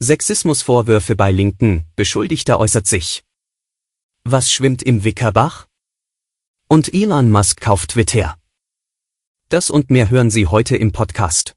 Sexismusvorwürfe 0.00 1.16
bei 1.16 1.32
Linken, 1.32 1.84
Beschuldigter 1.96 2.60
äußert 2.60 2.86
sich. 2.86 3.24
Was 4.22 4.52
schwimmt 4.52 4.80
im 4.84 5.02
Wickerbach? 5.02 5.66
Und 6.68 6.94
Elon 6.94 7.32
Musk 7.32 7.60
kauft 7.60 7.90
Twitter. 7.90 8.38
Das 9.48 9.70
und 9.70 9.90
mehr 9.90 10.08
hören 10.08 10.30
Sie 10.30 10.46
heute 10.46 10.76
im 10.76 10.92
Podcast. 10.92 11.56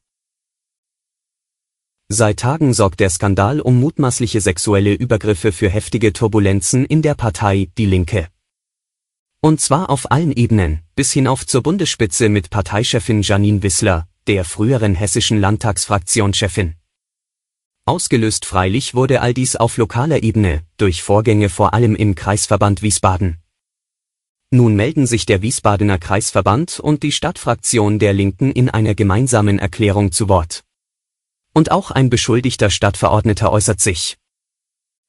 Seit 2.08 2.40
Tagen 2.40 2.74
sorgt 2.74 2.98
der 2.98 3.10
Skandal 3.10 3.60
um 3.60 3.78
mutmaßliche 3.78 4.40
sexuelle 4.40 4.92
Übergriffe 4.92 5.52
für 5.52 5.70
heftige 5.70 6.12
Turbulenzen 6.12 6.84
in 6.84 7.00
der 7.00 7.14
Partei 7.14 7.70
Die 7.78 7.86
Linke. 7.86 8.26
Und 9.40 9.60
zwar 9.60 9.88
auf 9.88 10.10
allen 10.10 10.32
Ebenen, 10.32 10.82
bis 10.96 11.12
hinauf 11.12 11.46
zur 11.46 11.62
Bundesspitze 11.62 12.28
mit 12.28 12.50
Parteichefin 12.50 13.22
Janine 13.22 13.62
Wissler, 13.62 14.08
der 14.26 14.44
früheren 14.44 14.96
hessischen 14.96 15.40
Landtagsfraktionschefin. 15.40 16.74
Ausgelöst 17.84 18.44
freilich 18.44 18.94
wurde 18.94 19.22
all 19.22 19.34
dies 19.34 19.56
auf 19.56 19.76
lokaler 19.76 20.22
Ebene, 20.22 20.62
durch 20.76 21.02
Vorgänge 21.02 21.48
vor 21.48 21.74
allem 21.74 21.96
im 21.96 22.14
Kreisverband 22.14 22.80
Wiesbaden. 22.80 23.38
Nun 24.52 24.76
melden 24.76 25.04
sich 25.04 25.26
der 25.26 25.42
Wiesbadener 25.42 25.98
Kreisverband 25.98 26.78
und 26.78 27.02
die 27.02 27.10
Stadtfraktion 27.10 27.98
der 27.98 28.12
Linken 28.12 28.52
in 28.52 28.70
einer 28.70 28.94
gemeinsamen 28.94 29.58
Erklärung 29.58 30.12
zu 30.12 30.28
Wort. 30.28 30.62
Und 31.54 31.72
auch 31.72 31.90
ein 31.90 32.08
beschuldigter 32.08 32.70
Stadtverordneter 32.70 33.50
äußert 33.50 33.80
sich. 33.80 34.16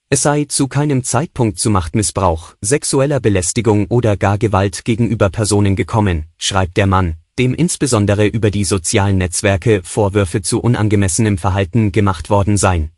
Es 0.10 0.24
sei 0.24 0.46
zu 0.46 0.68
keinem 0.68 1.04
Zeitpunkt 1.04 1.60
zu 1.60 1.70
Machtmissbrauch, 1.70 2.56
sexueller 2.62 3.20
Belästigung 3.20 3.86
oder 3.88 4.18
gar 4.18 4.40
Gewalt 4.40 4.84
gegenüber 4.84 5.30
Personen 5.30 5.76
gekommen, 5.76 6.26
schreibt 6.40 6.78
der 6.78 6.88
Mann, 6.88 7.18
dem 7.40 7.54
insbesondere 7.54 8.28
über 8.28 8.52
die 8.52 8.64
sozialen 8.64 9.18
Netzwerke 9.18 9.82
Vorwürfe 9.84 10.42
zu 10.42 10.60
unangemessenem 10.60 11.38
Verhalten 11.38 11.92
gemacht 11.92 12.30
worden 12.30 12.58
seien. 12.58 12.92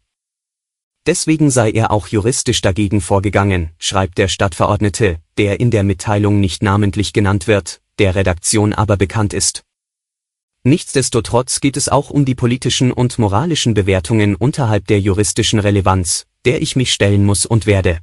Deswegen 1.05 1.51
sei 1.51 1.71
er 1.71 1.91
auch 1.91 2.07
juristisch 2.07 2.61
dagegen 2.61 2.99
vorgegangen, 2.99 3.69
schreibt 3.77 4.17
der 4.17 4.27
Stadtverordnete, 4.27 5.19
der 5.37 5.59
in 5.59 5.69
der 5.69 5.83
Mitteilung 5.83 6.39
nicht 6.39 6.63
namentlich 6.63 7.13
genannt 7.13 7.47
wird, 7.47 7.81
der 7.99 8.15
Redaktion 8.15 8.73
aber 8.73 8.97
bekannt 8.97 9.33
ist. 9.33 9.63
Nichtsdestotrotz 10.63 11.61
geht 11.61 11.77
es 11.77 11.89
auch 11.89 12.09
um 12.09 12.25
die 12.25 12.33
politischen 12.33 12.91
und 12.91 13.19
moralischen 13.19 13.75
Bewertungen 13.75 14.35
unterhalb 14.35 14.87
der 14.87 14.99
juristischen 14.99 15.59
Relevanz, 15.59 16.25
der 16.43 16.59
ich 16.61 16.75
mich 16.75 16.91
stellen 16.91 17.23
muss 17.23 17.45
und 17.45 17.67
werde. 17.67 17.99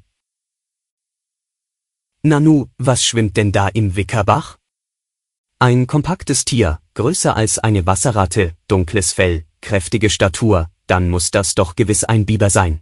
Nanu, 2.22 2.66
was 2.78 3.04
schwimmt 3.04 3.36
denn 3.36 3.50
da 3.50 3.66
im 3.66 3.96
Wickerbach? 3.96 4.58
Ein 5.64 5.86
kompaktes 5.86 6.44
Tier, 6.44 6.80
größer 6.94 7.36
als 7.36 7.60
eine 7.60 7.86
Wasserratte, 7.86 8.56
dunkles 8.66 9.12
Fell, 9.12 9.44
kräftige 9.60 10.10
Statur, 10.10 10.68
dann 10.88 11.08
muss 11.08 11.30
das 11.30 11.54
doch 11.54 11.76
gewiss 11.76 12.02
ein 12.02 12.26
Biber 12.26 12.50
sein. 12.50 12.80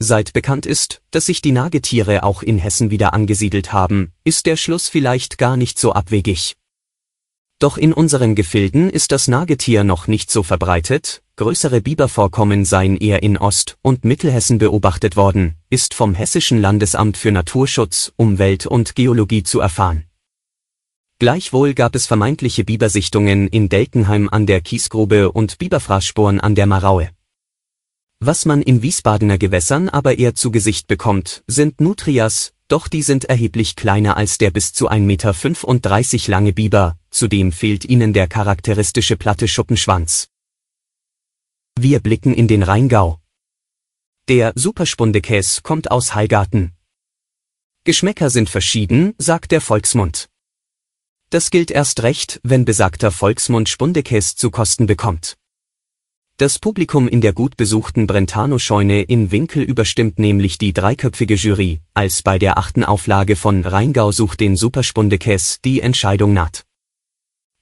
Seit 0.00 0.32
bekannt 0.32 0.66
ist, 0.66 1.00
dass 1.12 1.26
sich 1.26 1.42
die 1.42 1.52
Nagetiere 1.52 2.24
auch 2.24 2.42
in 2.42 2.58
Hessen 2.58 2.90
wieder 2.90 3.14
angesiedelt 3.14 3.72
haben, 3.72 4.10
ist 4.24 4.46
der 4.46 4.56
Schluss 4.56 4.88
vielleicht 4.88 5.38
gar 5.38 5.56
nicht 5.56 5.78
so 5.78 5.92
abwegig. 5.92 6.56
Doch 7.60 7.78
in 7.78 7.92
unseren 7.92 8.34
Gefilden 8.34 8.90
ist 8.90 9.12
das 9.12 9.28
Nagetier 9.28 9.84
noch 9.84 10.08
nicht 10.08 10.32
so 10.32 10.42
verbreitet, 10.42 11.22
größere 11.36 11.80
Bibervorkommen 11.80 12.64
seien 12.64 12.96
eher 12.96 13.22
in 13.22 13.38
Ost- 13.38 13.78
und 13.80 14.04
Mittelhessen 14.04 14.58
beobachtet 14.58 15.14
worden, 15.14 15.54
ist 15.68 15.94
vom 15.94 16.16
Hessischen 16.16 16.60
Landesamt 16.60 17.16
für 17.16 17.30
Naturschutz, 17.30 18.12
Umwelt 18.16 18.66
und 18.66 18.96
Geologie 18.96 19.44
zu 19.44 19.60
erfahren. 19.60 20.09
Gleichwohl 21.20 21.74
gab 21.74 21.94
es 21.94 22.06
vermeintliche 22.06 22.64
Bibersichtungen 22.64 23.46
in 23.46 23.68
Delkenheim 23.68 24.30
an 24.30 24.46
der 24.46 24.62
Kiesgrube 24.62 25.30
und 25.30 25.58
Biberfraßspuren 25.58 26.40
an 26.40 26.54
der 26.54 26.64
Maraue. 26.64 27.10
Was 28.20 28.46
man 28.46 28.62
in 28.62 28.80
Wiesbadener 28.80 29.36
Gewässern 29.36 29.90
aber 29.90 30.18
eher 30.18 30.34
zu 30.34 30.50
Gesicht 30.50 30.86
bekommt, 30.86 31.44
sind 31.46 31.78
Nutrias, 31.78 32.54
doch 32.68 32.88
die 32.88 33.02
sind 33.02 33.26
erheblich 33.26 33.76
kleiner 33.76 34.16
als 34.16 34.38
der 34.38 34.50
bis 34.50 34.72
zu 34.72 34.88
1,35 34.88 35.00
Meter 35.00 36.30
lange 36.30 36.54
Biber, 36.54 36.96
zudem 37.10 37.52
fehlt 37.52 37.84
ihnen 37.84 38.14
der 38.14 38.26
charakteristische 38.26 39.18
platte 39.18 39.46
Schuppenschwanz. 39.46 40.28
Wir 41.78 42.00
blicken 42.00 42.32
in 42.32 42.48
den 42.48 42.62
Rheingau. 42.62 43.20
Der 44.28 44.54
Superspundekäs 44.54 45.62
kommt 45.62 45.90
aus 45.90 46.14
Heilgarten. 46.14 46.72
Geschmäcker 47.84 48.30
sind 48.30 48.48
verschieden, 48.48 49.12
sagt 49.18 49.50
der 49.52 49.60
Volksmund. 49.60 50.29
Das 51.30 51.50
gilt 51.50 51.70
erst 51.70 52.02
recht, 52.02 52.40
wenn 52.42 52.64
besagter 52.64 53.12
Volksmund 53.12 53.68
Spundekäs 53.68 54.34
zu 54.34 54.50
kosten 54.50 54.86
bekommt. 54.86 55.36
Das 56.38 56.58
Publikum 56.58 57.06
in 57.06 57.20
der 57.20 57.32
gut 57.32 57.56
besuchten 57.56 58.08
Brentano-Scheune 58.08 59.02
in 59.02 59.30
Winkel 59.30 59.62
überstimmt 59.62 60.18
nämlich 60.18 60.58
die 60.58 60.72
dreiköpfige 60.72 61.34
Jury, 61.34 61.82
als 61.94 62.22
bei 62.22 62.38
der 62.40 62.58
achten 62.58 62.82
Auflage 62.82 63.36
von 63.36 63.64
Rheingau 63.64 64.10
sucht 64.10 64.40
den 64.40 64.56
Superspundekäs 64.56 65.60
die 65.64 65.82
Entscheidung 65.82 66.32
naht. 66.32 66.64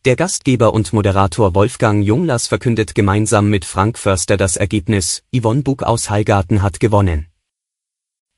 Der 0.06 0.16
Gastgeber 0.16 0.72
und 0.72 0.94
Moderator 0.94 1.54
Wolfgang 1.54 2.02
Junglas 2.02 2.46
verkündet 2.46 2.94
gemeinsam 2.94 3.50
mit 3.50 3.66
Frank 3.66 3.98
Förster 3.98 4.38
das 4.38 4.56
Ergebnis, 4.56 5.24
Yvonne 5.36 5.62
Bug 5.62 5.82
aus 5.82 6.08
Heilgarten 6.08 6.62
hat 6.62 6.80
gewonnen. 6.80 7.26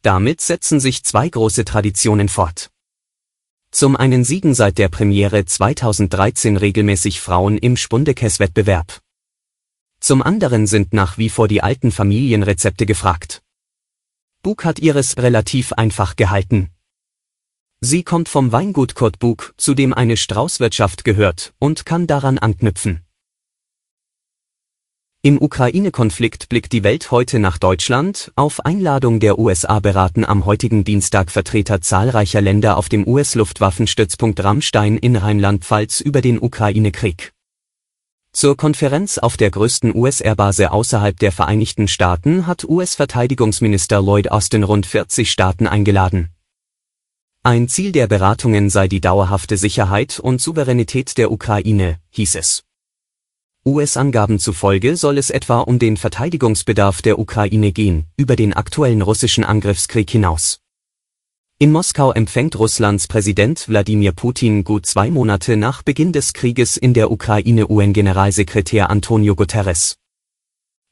Damit 0.02 0.40
setzen 0.40 0.80
sich 0.80 1.04
zwei 1.04 1.28
große 1.28 1.64
Traditionen 1.64 2.28
fort. 2.28 2.70
Zum 3.72 3.94
einen 3.94 4.24
siegen 4.24 4.54
seit 4.54 4.78
der 4.78 4.88
Premiere 4.88 5.44
2013 5.44 6.56
regelmäßig 6.56 7.20
Frauen 7.20 7.56
im 7.56 7.76
Spundekäs-Wettbewerb. 7.76 9.00
Zum 10.00 10.22
anderen 10.22 10.66
sind 10.66 10.92
nach 10.92 11.18
wie 11.18 11.28
vor 11.28 11.46
die 11.46 11.62
alten 11.62 11.92
Familienrezepte 11.92 12.84
gefragt. 12.84 13.42
Bug 14.42 14.64
hat 14.64 14.78
ihres 14.78 15.18
relativ 15.18 15.72
einfach 15.72 16.16
gehalten. 16.16 16.70
Sie 17.80 18.02
kommt 18.02 18.28
vom 18.28 18.52
Weingut 18.52 18.94
Kurt 18.94 19.18
Bug, 19.18 19.54
zu 19.56 19.74
dem 19.74 19.94
eine 19.94 20.16
Straußwirtschaft 20.16 21.04
gehört, 21.04 21.54
und 21.58 21.86
kann 21.86 22.06
daran 22.06 22.38
anknüpfen. 22.38 23.02
Im 25.22 25.42
Ukraine-Konflikt 25.42 26.48
blickt 26.48 26.72
die 26.72 26.82
Welt 26.82 27.10
heute 27.10 27.40
nach 27.40 27.58
Deutschland. 27.58 28.32
Auf 28.36 28.64
Einladung 28.64 29.20
der 29.20 29.38
USA 29.38 29.78
beraten 29.78 30.24
am 30.24 30.46
heutigen 30.46 30.82
Dienstag 30.82 31.30
Vertreter 31.30 31.82
zahlreicher 31.82 32.40
Länder 32.40 32.78
auf 32.78 32.88
dem 32.88 33.06
US-Luftwaffenstützpunkt 33.06 34.42
Rammstein 34.42 34.96
in 34.96 35.16
Rheinland-Pfalz 35.16 36.00
über 36.00 36.22
den 36.22 36.40
Ukraine-Krieg. 36.40 37.34
Zur 38.32 38.56
Konferenz 38.56 39.18
auf 39.18 39.36
der 39.36 39.50
größten 39.50 39.94
US-Airbase 39.94 40.72
außerhalb 40.72 41.18
der 41.18 41.32
Vereinigten 41.32 41.86
Staaten 41.86 42.46
hat 42.46 42.64
US-Verteidigungsminister 42.64 44.00
Lloyd 44.00 44.30
Austin 44.30 44.62
rund 44.62 44.86
40 44.86 45.30
Staaten 45.30 45.66
eingeladen. 45.66 46.30
Ein 47.42 47.68
Ziel 47.68 47.92
der 47.92 48.06
Beratungen 48.06 48.70
sei 48.70 48.88
die 48.88 49.02
dauerhafte 49.02 49.58
Sicherheit 49.58 50.18
und 50.18 50.40
Souveränität 50.40 51.18
der 51.18 51.30
Ukraine, 51.30 51.98
hieß 52.08 52.36
es. 52.36 52.64
US-Angaben 53.66 54.38
zufolge 54.38 54.96
soll 54.96 55.18
es 55.18 55.28
etwa 55.28 55.60
um 55.60 55.78
den 55.78 55.98
Verteidigungsbedarf 55.98 57.02
der 57.02 57.18
Ukraine 57.18 57.72
gehen, 57.72 58.06
über 58.16 58.34
den 58.34 58.54
aktuellen 58.54 59.02
russischen 59.02 59.44
Angriffskrieg 59.44 60.08
hinaus. 60.08 60.60
In 61.58 61.70
Moskau 61.70 62.10
empfängt 62.10 62.58
Russlands 62.58 63.06
Präsident 63.06 63.68
Wladimir 63.68 64.12
Putin 64.12 64.64
gut 64.64 64.86
zwei 64.86 65.10
Monate 65.10 65.58
nach 65.58 65.82
Beginn 65.82 66.10
des 66.10 66.32
Krieges 66.32 66.78
in 66.78 66.94
der 66.94 67.10
Ukraine 67.10 67.70
UN-Generalsekretär 67.70 68.88
Antonio 68.88 69.36
Guterres. 69.36 69.98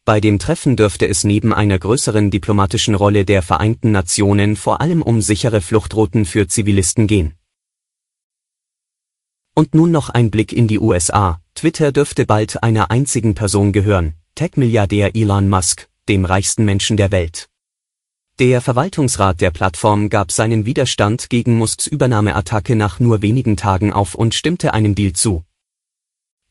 Bei 0.04 0.20
dem 0.20 0.38
Treffen 0.38 0.76
dürfte 0.76 1.08
es 1.08 1.24
neben 1.24 1.54
einer 1.54 1.78
größeren 1.78 2.30
diplomatischen 2.30 2.94
Rolle 2.94 3.24
der 3.24 3.40
Vereinten 3.40 3.92
Nationen 3.92 4.56
vor 4.56 4.82
allem 4.82 5.00
um 5.00 5.22
sichere 5.22 5.62
Fluchtrouten 5.62 6.26
für 6.26 6.48
Zivilisten 6.48 7.06
gehen. 7.06 7.32
Und 9.54 9.74
nun 9.74 9.90
noch 9.90 10.10
ein 10.10 10.30
Blick 10.30 10.52
in 10.52 10.68
die 10.68 10.78
USA. 10.78 11.40
Twitter 11.58 11.90
dürfte 11.90 12.24
bald 12.24 12.62
einer 12.62 12.92
einzigen 12.92 13.34
Person 13.34 13.72
gehören, 13.72 14.14
Tech-Milliardär 14.36 15.16
Elon 15.16 15.48
Musk, 15.48 15.88
dem 16.08 16.24
reichsten 16.24 16.64
Menschen 16.64 16.96
der 16.96 17.10
Welt. 17.10 17.48
Der 18.38 18.60
Verwaltungsrat 18.60 19.40
der 19.40 19.50
Plattform 19.50 20.08
gab 20.08 20.30
seinen 20.30 20.66
Widerstand 20.66 21.28
gegen 21.30 21.58
Musks 21.58 21.88
Übernahmeattacke 21.88 22.76
nach 22.76 23.00
nur 23.00 23.22
wenigen 23.22 23.56
Tagen 23.56 23.92
auf 23.92 24.14
und 24.14 24.36
stimmte 24.36 24.72
einem 24.72 24.94
Deal 24.94 25.14
zu. 25.14 25.42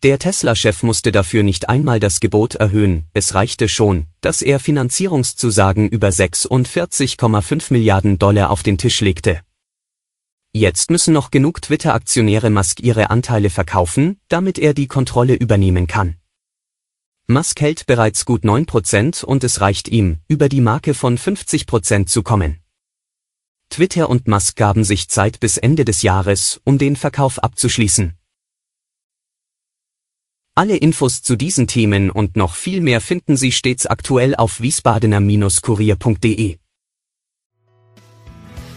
Der 0.04 0.20
Tesla-Chef 0.20 0.84
musste 0.84 1.14
dafür 1.14 1.42
nicht 1.42 1.70
einmal 1.70 2.02
das 2.02 2.20
Gebot 2.20 2.56
erhöhen, 2.56 3.06
es 3.14 3.34
reichte 3.34 3.70
schon, 3.70 4.08
dass 4.20 4.42
er 4.42 4.60
Finanzierungszusagen 4.60 5.88
über 5.88 6.10
46,5 6.10 7.72
Milliarden 7.72 8.20
Dollar 8.20 8.50
auf 8.50 8.62
den 8.62 8.78
Tisch 8.78 9.00
legte. 9.00 9.40
Jetzt 10.54 10.90
müssen 10.90 11.14
noch 11.14 11.32
genug 11.32 11.62
Twitter-Aktionäre 11.62 12.50
Musk 12.50 12.80
ihre 12.80 13.10
Anteile 13.10 13.50
verkaufen, 13.50 14.20
damit 14.28 14.58
er 14.58 14.74
die 14.74 14.88
Kontrolle 14.88 15.36
übernehmen 15.36 15.88
kann. 15.88 16.18
Musk 17.28 17.60
hält 17.60 17.86
bereits 17.88 18.26
gut 18.26 18.44
9% 18.44 19.26
und 19.26 19.44
es 19.44 19.60
reicht 19.60 19.90
ihm, 19.90 20.20
über 20.28 20.48
die 20.50 20.62
Marke 20.62 20.94
von 20.94 21.18
50% 21.18 22.06
zu 22.06 22.24
kommen. 22.24 22.60
Twitter 23.70 24.10
und 24.10 24.28
Musk 24.28 24.56
gaben 24.56 24.84
sich 24.84 25.10
Zeit 25.10 25.40
bis 25.42 25.58
Ende 25.58 25.84
des 25.84 26.02
Jahres, 26.02 26.62
um 26.64 26.78
den 26.78 26.96
Verkauf 26.96 27.40
abzuschließen. 27.40 28.14
Alle 30.56 30.78
Infos 30.78 31.22
zu 31.22 31.36
diesen 31.36 31.68
Themen 31.68 32.10
und 32.10 32.36
noch 32.36 32.56
viel 32.56 32.82
mehr 32.82 33.02
finden 33.02 33.38
Sie 33.38 33.52
stets 33.52 33.86
aktuell 33.86 34.34
auf 34.34 34.62
wiesbadener-kurier.de. 34.62 36.58